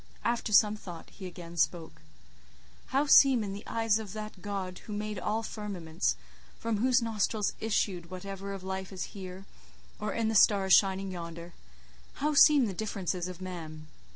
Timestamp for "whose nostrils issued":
6.77-8.09